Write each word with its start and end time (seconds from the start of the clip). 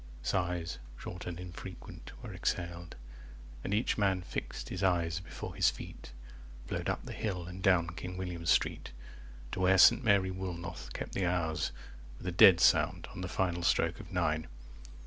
Sighs, 0.23 0.79
short 0.97 1.27
and 1.27 1.39
infrequent, 1.39 2.11
were 2.23 2.33
exhaled, 2.33 2.95
And 3.63 3.71
each 3.71 3.99
man 3.99 4.23
fixed 4.23 4.69
his 4.69 4.81
eyes 4.81 5.19
before 5.19 5.53
his 5.53 5.69
feet. 5.69 6.09
65 6.69 6.69
Flowed 6.69 6.89
up 6.89 7.05
the 7.05 7.11
hill 7.11 7.45
and 7.45 7.61
down 7.61 7.91
King 7.91 8.17
William 8.17 8.47
Street, 8.47 8.93
To 9.51 9.59
where 9.59 9.77
Saint 9.77 10.03
Mary 10.03 10.31
Woolnoth 10.31 10.91
kept 10.93 11.13
the 11.13 11.27
hours 11.27 11.71
With 12.17 12.25
a 12.25 12.31
dead 12.31 12.59
sound 12.59 13.09
on 13.13 13.21
the 13.21 13.27
final 13.29 13.61
stroke 13.61 13.99
of 13.99 14.11
nine. 14.11 14.47